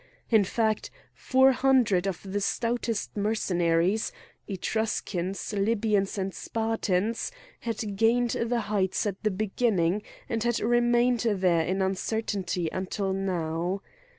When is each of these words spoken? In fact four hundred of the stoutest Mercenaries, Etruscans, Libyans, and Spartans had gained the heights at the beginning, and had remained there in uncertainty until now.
In 0.31 0.43
fact 0.43 0.89
four 1.13 1.51
hundred 1.51 2.07
of 2.07 2.23
the 2.23 2.41
stoutest 2.41 3.15
Mercenaries, 3.15 4.11
Etruscans, 4.47 5.53
Libyans, 5.53 6.17
and 6.17 6.33
Spartans 6.33 7.31
had 7.59 7.97
gained 7.97 8.31
the 8.31 8.61
heights 8.61 9.05
at 9.05 9.21
the 9.21 9.29
beginning, 9.29 10.01
and 10.27 10.43
had 10.43 10.59
remained 10.59 11.19
there 11.19 11.61
in 11.63 11.83
uncertainty 11.83 12.67
until 12.71 13.13
now. 13.13 13.83